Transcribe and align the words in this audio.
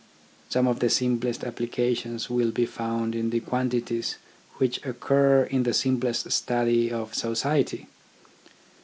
Some 0.49 0.65
of 0.65 0.79
the 0.79 0.89
simplest 0.89 1.43
applications 1.43 2.27
will 2.27 2.49
be 2.49 2.65
found 2.65 3.13
in 3.13 3.29
the 3.29 3.39
quantities 3.39 4.17
which 4.57 4.83
occur 4.83 5.43
in 5.43 5.61
the 5.61 5.75
simplest 5.75 6.31
study 6.31 6.91
of 6.91 7.13
society. 7.13 7.85